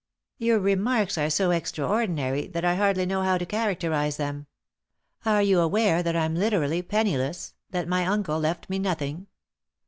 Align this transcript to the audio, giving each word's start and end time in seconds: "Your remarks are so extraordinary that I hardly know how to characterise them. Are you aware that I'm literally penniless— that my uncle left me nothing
"Your 0.39 0.57
remarks 0.57 1.15
are 1.19 1.29
so 1.29 1.51
extraordinary 1.51 2.47
that 2.47 2.65
I 2.65 2.73
hardly 2.73 3.05
know 3.05 3.21
how 3.21 3.37
to 3.37 3.45
characterise 3.45 4.17
them. 4.17 4.47
Are 5.27 5.43
you 5.43 5.59
aware 5.59 6.01
that 6.01 6.15
I'm 6.15 6.33
literally 6.33 6.81
penniless— 6.81 7.53
that 7.69 7.87
my 7.87 8.03
uncle 8.07 8.39
left 8.39 8.67
me 8.67 8.79
nothing 8.79 9.27